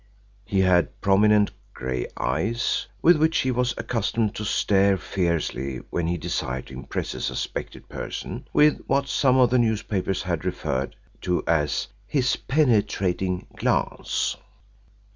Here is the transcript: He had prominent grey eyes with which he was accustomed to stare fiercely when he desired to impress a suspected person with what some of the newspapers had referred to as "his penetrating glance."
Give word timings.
He 0.45 0.61
had 0.61 0.99
prominent 0.99 1.51
grey 1.75 2.07
eyes 2.17 2.87
with 3.03 3.17
which 3.17 3.37
he 3.41 3.51
was 3.51 3.75
accustomed 3.77 4.33
to 4.33 4.43
stare 4.43 4.97
fiercely 4.97 5.77
when 5.91 6.07
he 6.07 6.17
desired 6.17 6.65
to 6.65 6.73
impress 6.73 7.13
a 7.13 7.21
suspected 7.21 7.87
person 7.87 8.47
with 8.51 8.79
what 8.87 9.07
some 9.07 9.37
of 9.37 9.51
the 9.51 9.59
newspapers 9.59 10.23
had 10.23 10.43
referred 10.43 10.95
to 11.21 11.43
as 11.45 11.87
"his 12.07 12.35
penetrating 12.35 13.45
glance." 13.55 14.37